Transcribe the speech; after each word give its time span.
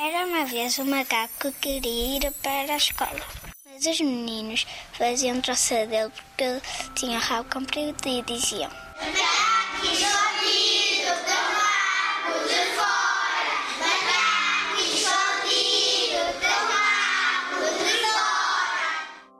Era 0.00 0.26
uma 0.26 0.44
vez 0.44 0.78
um 0.78 0.84
macaco 0.84 1.50
que 1.50 1.80
queria 1.80 2.18
ir 2.18 2.32
para 2.34 2.72
a 2.72 2.76
escola. 2.76 3.20
Mas 3.66 3.84
os 3.84 4.00
meninos 4.00 4.64
faziam 4.92 5.40
troça 5.40 5.86
dele 5.86 6.12
porque 6.14 6.44
ele 6.44 6.62
tinha 6.94 7.18
rabo 7.18 7.50
comprido 7.50 7.96
e 8.06 8.22
diziam: 8.22 8.70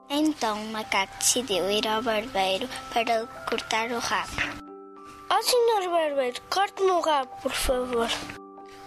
Então 0.09 0.61
o 0.61 0.71
macaco 0.73 1.17
decidiu 1.19 1.71
ir 1.71 1.87
ao 1.87 2.03
barbeiro 2.03 2.67
para 2.91 3.03
lhe 3.03 3.27
cortar 3.47 3.89
o 3.91 3.99
rabo. 3.99 4.33
Ó 5.29 5.41
senhor 5.41 5.89
barbeiro, 5.89 6.41
corte-me 6.49 6.91
o 6.91 6.99
rabo, 6.99 7.31
por 7.41 7.53
favor. 7.53 8.09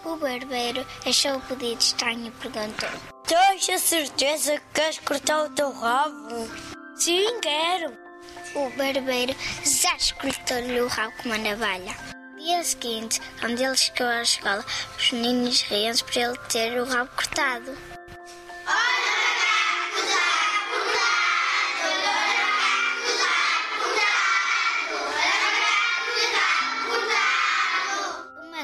O 0.04 0.16
barbeiro 0.16 0.84
achou 1.06 1.36
o 1.36 1.40
pedido 1.42 1.80
estranho 1.80 2.26
e 2.26 2.30
perguntou: 2.32 2.88
Tens 3.24 3.68
a 3.68 3.78
certeza 3.78 4.58
que 4.58 4.74
queres 4.74 4.98
cortar 4.98 5.44
o 5.44 5.50
teu 5.50 5.70
rabo? 5.70 6.50
Sim, 6.96 7.38
quero. 7.40 7.96
O 8.54 8.68
barbeiro 8.70 9.34
já 9.64 9.96
cortou-lhe 10.20 10.80
o 10.80 10.88
rabo 10.88 11.12
com 11.18 11.28
uma 11.28 11.38
navalha. 11.38 11.94
No 12.34 12.42
dia 12.42 12.64
seguinte, 12.64 13.20
quando 13.38 13.60
ele 13.60 13.76
chegou 13.76 14.08
à 14.08 14.22
escola, 14.22 14.64
os 14.98 15.12
meninos 15.12 15.62
riam-se 15.62 16.02
por 16.02 16.16
ele 16.16 16.38
ter 16.50 16.80
o 16.80 16.84
rabo 16.84 17.10
cortado. 17.14 17.72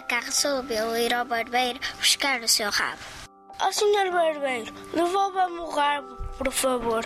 O 0.08 0.10
macaco 0.10 0.26
resolveu 0.26 0.96
ir 0.96 1.12
ao 1.12 1.26
barbeiro 1.26 1.78
buscar 1.98 2.40
o 2.40 2.48
seu 2.48 2.70
rabo. 2.70 3.02
Ó 3.60 3.70
senhor 3.70 4.10
barbeiro, 4.10 4.72
devolva-me 4.94 5.58
o 5.58 5.68
rabo, 5.68 6.16
por 6.38 6.50
favor. 6.50 7.04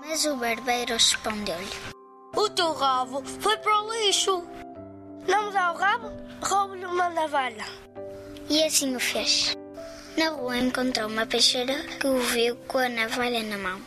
Mas 0.00 0.24
o 0.24 0.34
barbeiro 0.36 0.94
respondeu-lhe: 0.94 1.68
O 2.34 2.48
teu 2.48 2.72
rabo 2.72 3.22
foi 3.40 3.54
para 3.58 3.82
o 3.82 3.92
lixo. 3.92 4.42
Não 5.28 5.46
me 5.46 5.52
dá 5.52 5.72
o 5.72 5.76
rabo? 5.76 6.10
Roubo-lhe 6.40 6.86
uma 6.86 7.10
navalha. 7.10 7.66
E 8.48 8.64
assim 8.64 8.96
o 8.96 9.00
fez. 9.00 9.54
Na 10.16 10.30
rua 10.30 10.56
encontrou 10.56 11.06
uma 11.06 11.26
peixeira 11.26 11.74
que 12.00 12.06
o 12.06 12.18
viu 12.18 12.56
com 12.66 12.78
a 12.78 12.88
navalha 12.88 13.42
na 13.42 13.58
mão. 13.58 13.82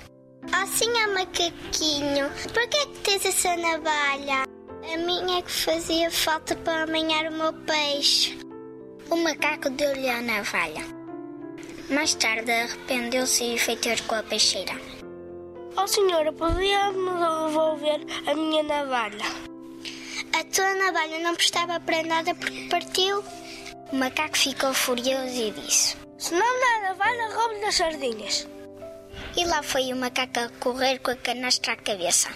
Oh, 0.46 0.68
senhor 0.68 1.08
macaquinho, 1.16 2.30
por 2.54 2.70
que 2.70 2.78
é 2.78 2.86
que 2.86 3.00
tens 3.00 3.26
essa 3.26 3.58
navalha? 3.58 4.44
A 4.94 4.98
minha 4.98 5.40
é 5.40 5.42
que 5.42 5.52
fazia 5.52 6.12
falta 6.12 6.56
para 6.58 6.84
amanhar 6.84 7.26
o 7.26 7.32
meu 7.32 7.54
peixe. 7.54 8.41
O 9.12 9.18
macaco 9.18 9.70
deu-lhe 9.70 10.10
a 10.10 10.22
navalha. 10.22 10.86
Mais 11.90 12.16
tarde 12.16 12.50
arrependeu-se 12.50 13.44
e 13.44 13.60
foi 13.60 13.76
ter 13.76 14.02
com 14.04 14.16
a 14.16 14.24
peixeira. 14.24 14.72
Ó 15.76 15.86
senhora, 15.86 16.32
podia-me 16.32 17.12
devolver 17.20 18.00
a 18.26 18.34
minha 18.34 18.64
navalha? 18.64 19.26
A 20.32 20.44
tua 20.46 20.74
navalha 20.76 21.20
não 21.20 21.36
prestava 21.36 21.78
para 21.82 22.04
nada 22.04 22.34
porque 22.36 22.70
partiu. 22.70 23.22
O 23.92 23.98
macaco 23.98 24.38
ficou 24.38 24.74
furioso 24.74 25.42
e 25.42 25.52
disse: 25.52 25.98
Se 26.18 26.34
não 26.34 26.60
dá 26.62 26.78
a 26.78 26.90
navalha, 26.90 27.36
roubo-lhe 27.36 27.66
as 27.66 27.76
sardinhas. 27.76 28.48
E 29.36 29.44
lá 29.44 29.62
foi 29.62 29.92
o 29.92 29.98
macaco 29.98 30.40
a 30.40 30.50
correr 30.62 31.00
com 31.00 31.12
a 31.12 31.18
canastra 31.18 31.74
à 31.74 31.76
cabeça. 31.76 32.30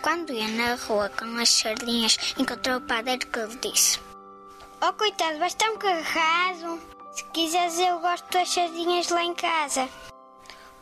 Quando 0.00 0.32
ia 0.32 0.46
na 0.46 0.76
rua 0.76 1.08
com 1.08 1.36
as 1.40 1.48
sardinhas, 1.48 2.16
encontrou 2.38 2.76
o 2.76 2.86
padeiro 2.86 3.26
que 3.26 3.40
lhe 3.40 3.56
disse: 3.56 4.11
Oh, 4.84 4.92
coitado, 4.94 5.38
vais 5.38 5.54
tão 5.54 5.78
carregado. 5.78 6.82
Se 7.12 7.22
quiseres, 7.26 7.78
eu 7.78 8.00
gosto 8.00 8.28
das 8.32 8.48
sardinhas 8.48 9.10
lá 9.10 9.22
em 9.22 9.32
casa. 9.32 9.88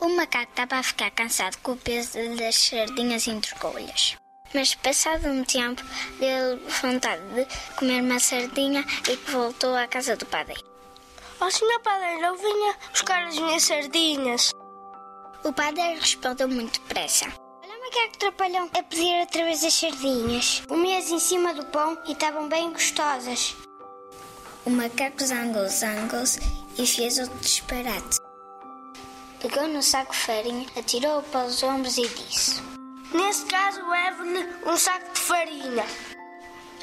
O 0.01 0.09
macaco 0.09 0.51
estava 0.51 0.77
a 0.77 0.83
ficar 0.83 1.11
cansado 1.11 1.59
com 1.59 1.73
o 1.73 1.77
peso 1.77 2.19
das 2.37 2.55
sardinhas 2.55 3.27
e 3.27 3.33
entregou-lhes. 3.33 4.17
Mas, 4.55 4.75
passado 4.75 5.29
um 5.29 5.45
tempo, 5.45 5.83
deu 6.19 6.59
vontade 6.81 7.23
de 7.35 7.47
comer 7.77 8.01
uma 8.01 8.19
sardinha 8.19 8.87
e 9.07 9.17
voltou 9.31 9.77
à 9.77 9.87
casa 9.87 10.17
do 10.17 10.25
padeiro. 10.25 10.65
Ó 11.39 11.51
senhor 11.51 11.81
padeiro, 11.81 12.25
eu 12.25 12.37
vinha 12.39 12.75
buscar 12.91 13.27
as 13.27 13.39
minhas 13.39 13.65
sardinhas. 13.65 14.51
O 15.45 15.53
padeiro 15.53 16.01
respondeu 16.01 16.49
muito 16.49 16.81
depressa. 16.81 17.27
Olha 17.63 17.77
o 17.77 17.83
macaco 17.83 18.19
trapalhão 18.19 18.71
a 18.73 18.83
pedir 18.83 19.21
outra 19.21 19.45
vez 19.45 19.63
as 19.63 19.75
sardinhas. 19.75 20.63
Comias 20.67 21.11
em 21.11 21.19
cima 21.19 21.53
do 21.53 21.67
pão 21.67 21.99
e 22.07 22.13
estavam 22.13 22.49
bem 22.49 22.73
gostosas. 22.73 23.55
O 24.67 24.71
macaco 24.71 25.25
zangou-se, 25.25 25.79
zangou-se 25.79 26.39
e 26.77 26.87
fez 26.87 27.19
outro 27.19 27.39
disparate. 27.39 28.19
Pegou 29.41 29.67
no 29.67 29.83
saco 29.83 30.13
de 30.13 30.19
farinha, 30.19 30.67
atirou-o 30.77 31.23
para 31.23 31.47
os 31.47 31.63
ombros 31.63 31.97
e 31.97 32.07
disse: 32.07 32.61
Nesse 33.15 33.47
caso, 33.47 33.81
levo-lhe 33.89 34.47
um 34.67 34.77
saco 34.77 35.15
de 35.15 35.21
farinha. 35.21 35.87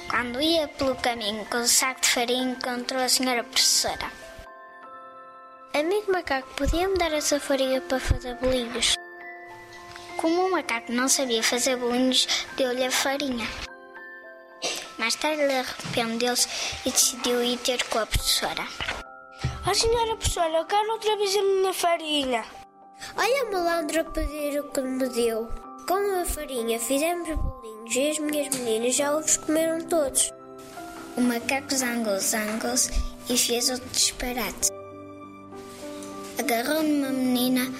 Quando 0.09 0.41
ia 0.41 0.67
pelo 0.67 0.95
caminho 0.95 1.45
com 1.45 1.57
o 1.57 1.67
saco 1.67 2.01
de 2.01 2.09
farinha, 2.09 2.51
encontrou 2.51 2.99
a 2.99 3.07
senhora 3.07 3.43
professora. 3.43 4.11
Amigo 5.71 6.11
macaco, 6.11 6.47
podia-me 6.55 6.97
dar 6.97 7.13
essa 7.13 7.39
farinha 7.39 7.79
para 7.81 7.99
fazer 7.99 8.33
bolinhos? 8.37 8.95
Como 10.17 10.47
o 10.47 10.51
macaco 10.51 10.91
não 10.91 11.07
sabia 11.07 11.43
fazer 11.43 11.75
bolinhos, 11.77 12.27
deu-lhe 12.55 12.83
a 12.83 12.89
farinha. 12.89 13.47
Mais 15.07 15.15
tarde 15.15 15.41
ele 15.41 15.53
arrependeu-se 15.53 16.49
e 16.85 16.91
decidiu 16.91 17.41
ir 17.41 17.57
ter 17.59 17.81
com 17.85 17.99
a 17.99 18.05
professora. 18.05 18.67
Ó 19.65 19.73
senhora 19.73 20.17
professora, 20.17 20.57
eu 20.57 20.65
quero 20.65 20.91
outra 20.91 21.15
vez 21.15 21.33
a 21.33 21.41
minha 21.41 21.73
farinha. 21.73 22.43
Olha 23.15 23.43
a 23.43 23.51
malandra 23.51 24.03
pedir 24.03 24.59
o 24.59 24.69
que 24.69 24.81
me 24.81 25.07
deu. 25.07 25.47
Com 25.87 26.19
a 26.19 26.25
farinha 26.25 26.77
fizemos 26.77 27.25
bolinhos 27.25 27.95
e 27.95 28.09
as 28.09 28.19
minhas 28.19 28.53
meninas 28.57 28.95
já 28.97 29.15
os 29.15 29.37
comeram 29.37 29.79
todos. 29.87 30.29
O 31.15 31.21
macaco 31.21 31.73
zangou-se, 31.73 32.27
zangou-se 32.27 32.91
e 33.29 33.37
fez 33.37 33.69
outro 33.69 33.87
disparate. 33.87 34.67
Agarrou 36.37 36.83
numa 36.83 37.11
menina, 37.11 37.73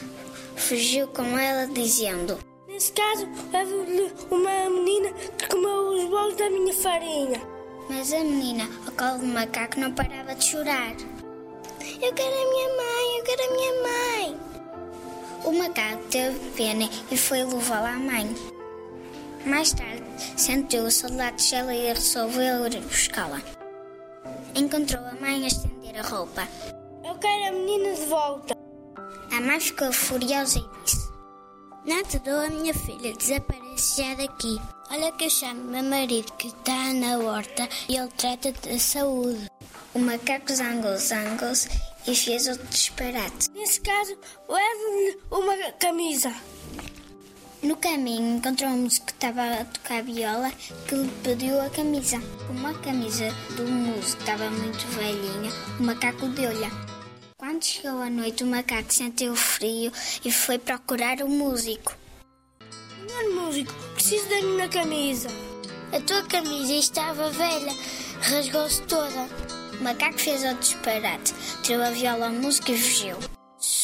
fugiu 0.55 1.09
com 1.09 1.37
ela 1.37 1.67
dizendo: 1.67 2.39
Nesse 2.77 2.91
caso, 2.91 3.27
uma 4.29 4.69
menina 4.69 5.11
que 5.35 5.47
comeu 5.47 5.95
os 5.95 6.05
bolos 6.11 6.35
da 6.35 6.47
minha 6.47 6.71
farinha. 6.75 7.41
Mas 7.89 8.13
a 8.13 8.19
menina, 8.19 8.69
ao 8.85 8.91
colo 8.91 9.17
do 9.17 9.25
macaco, 9.25 9.79
não 9.79 9.91
parava 9.95 10.35
de 10.35 10.45
chorar. 10.45 10.95
Eu 11.99 12.13
quero 12.13 12.35
a 12.35 12.49
minha 12.51 12.69
mãe, 12.77 13.17
eu 13.17 13.23
quero 13.23 13.41
a 13.41 13.55
minha 13.55 13.81
mãe. 13.81 14.39
O 15.45 15.51
macaco 15.53 16.03
teve 16.11 16.37
pena 16.51 16.87
e 17.09 17.17
foi 17.17 17.43
levá-la 17.43 17.95
à 17.95 17.97
mãe. 17.97 18.35
Mais 19.43 19.73
tarde, 19.73 20.03
sentiu 20.37 20.83
o 20.83 20.91
soldado 20.91 21.35
de 21.37 21.41
Shella 21.41 21.73
e 21.73 21.91
resolveu 21.91 22.67
ir 22.67 22.79
buscá-la. 22.81 23.41
Encontrou 24.53 25.03
a 25.03 25.15
mãe 25.19 25.45
a 25.45 25.47
estender 25.47 25.97
a 25.97 26.07
roupa. 26.07 26.47
Eu 27.03 27.15
quero 27.15 27.47
a 27.47 27.51
menina 27.53 27.95
de 27.95 28.05
volta. 28.05 28.55
A 29.35 29.41
mãe 29.41 29.59
ficou 29.59 29.91
furiosa 29.91 30.59
e 30.59 30.83
disse: 30.85 31.06
Não 31.87 32.03
te 32.03 32.19
dou 32.19 32.37
a 32.37 32.49
minha 32.49 32.73
filha, 32.73 33.13
desaparece 33.13 34.03
já 34.03 34.13
daqui. 34.15 34.59
Olha 34.91 35.09
que 35.13 35.23
eu 35.23 35.29
chamo 35.29 35.71
meu 35.71 35.81
marido 35.83 36.33
que 36.33 36.47
está 36.47 36.91
na 36.93 37.17
horta 37.17 37.69
e 37.87 37.95
ele 37.95 38.09
trata 38.09 38.51
da 38.51 38.77
saúde. 38.77 39.49
O 39.93 39.99
macaco 39.99 40.53
zangou-se, 40.53 41.07
zangou-se 41.07 41.69
e 42.05 42.13
fez 42.13 42.45
outro 42.49 42.67
disparate. 42.67 43.49
Nesse 43.55 43.79
caso, 43.79 44.17
levo-lhe 44.49 45.17
uma 45.31 45.71
camisa. 45.79 46.35
No 47.63 47.77
caminho 47.77 48.35
encontrou 48.35 48.69
um 48.69 48.79
músico 48.79 49.05
que 49.05 49.13
estava 49.13 49.61
a 49.61 49.63
tocar 49.63 50.03
viola 50.03 50.51
que 50.89 50.93
lhe 50.93 51.09
pediu 51.23 51.61
a 51.61 51.69
camisa. 51.69 52.21
Como 52.47 52.67
a 52.67 52.73
camisa 52.79 53.33
do 53.55 53.63
músico 53.63 54.21
estava 54.23 54.49
muito 54.49 54.85
velhinha, 54.87 55.53
o 55.79 55.83
macaco 55.83 56.27
deu-lhe. 56.27 56.96
Quando 57.39 57.63
chegou 57.63 58.01
a 58.01 58.09
noite, 58.09 58.43
o 58.43 58.47
macaco 58.47 58.91
sentiu 58.91 59.35
frio 59.35 59.91
e 60.25 60.31
foi 60.31 60.57
procurar 60.57 61.21
o 61.21 61.29
músico. 61.29 61.95
Senhor 63.07 63.35
músico, 63.35 63.71
preciso 63.93 64.27
da 64.27 64.41
minha 64.41 64.67
camisa. 64.67 65.29
A 65.95 65.99
tua 65.99 66.23
camisa 66.23 66.73
estava 66.73 67.29
velha, 67.29 67.71
rasgou-se 68.23 68.81
toda. 68.87 69.29
O 69.79 69.83
macaco 69.83 70.17
fez 70.17 70.43
outro 70.43 70.61
disparate, 70.61 71.35
tirou 71.61 71.83
a 71.83 71.91
viola 71.91 72.25
ao 72.25 72.33
músico 72.33 72.71
e 72.71 72.77
fugiu. 72.79 73.36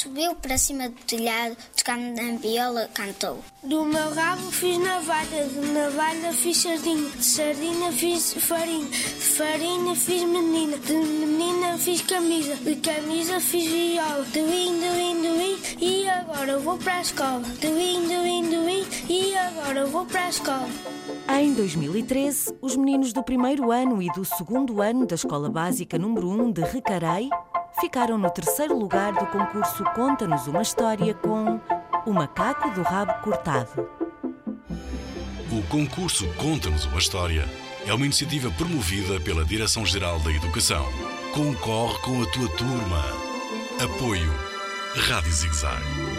Subiu 0.03 0.35
para 0.35 0.57
cima 0.57 0.89
do 0.89 1.01
telhado, 1.05 1.55
tocando 1.77 2.21
na 2.21 2.37
viola, 2.37 2.89
cantou. 2.93 3.39
Do 3.63 3.85
meu 3.85 4.13
rabo 4.13 4.51
fiz 4.51 4.77
navalha, 4.77 5.45
de 5.47 5.59
navalha 5.71 6.33
fiz 6.33 6.57
sardinha, 6.57 7.09
de 7.09 7.23
sardinha 7.23 7.89
fiz 7.93 8.33
farinha, 8.33 8.89
de 8.89 8.97
farinha 8.97 9.95
fiz 9.95 10.23
menina, 10.23 10.77
de 10.77 10.93
menina 10.93 11.77
fiz 11.77 12.01
camisa, 12.01 12.53
de 12.57 12.75
camisa 12.75 13.39
fiz 13.39 13.71
viola, 13.71 14.25
de 14.25 14.41
vim, 14.41 14.77
de 14.77 14.89
vim, 14.89 15.21
de 15.21 15.37
vim, 15.37 15.85
e 15.85 16.09
agora 16.09 16.59
vou 16.59 16.77
para 16.77 16.95
a 16.95 17.01
escola. 17.01 17.39
De 17.39 17.67
vim, 17.67 18.05
de 18.05 18.17
vim, 18.17 18.49
de 18.49 18.57
vim, 18.57 18.85
e 19.09 19.37
agora 19.37 19.85
vou 19.85 20.05
para 20.05 20.25
a 20.25 20.29
escola. 20.29 20.67
Em 21.29 21.53
2013, 21.53 22.55
os 22.61 22.75
meninos 22.75 23.13
do 23.13 23.23
primeiro 23.23 23.71
ano 23.71 24.01
e 24.01 24.11
do 24.11 24.25
segundo 24.25 24.81
ano 24.81 25.05
da 25.05 25.15
Escola 25.15 25.49
Básica 25.49 25.97
número 25.97 26.29
1 26.29 26.51
de 26.51 26.61
Recarei 26.61 27.29
ficaram 27.83 28.17
no 28.17 28.29
terceiro 28.29 28.79
lugar 28.79 29.11
do 29.11 29.25
concurso 29.25 29.83
Conta-nos 29.93 30.47
uma 30.47 30.61
História 30.61 31.13
com 31.15 31.59
O 32.05 32.13
Macaco 32.13 32.69
do 32.69 32.81
Rabo 32.81 33.13
Cortado. 33.21 33.89
O 35.51 35.61
concurso 35.67 36.25
Conta-nos 36.35 36.85
uma 36.85 36.97
História 36.97 37.45
é 37.85 37.93
uma 37.93 38.05
iniciativa 38.05 38.49
promovida 38.51 39.19
pela 39.19 39.43
Direção-Geral 39.43 40.17
da 40.19 40.31
Educação. 40.31 40.85
Concorre 41.33 41.99
com 41.99 42.21
a 42.21 42.25
tua 42.27 42.47
turma. 42.55 43.03
Apoio 43.83 44.33
Rádio 44.95 45.33
Zigzag. 45.33 46.12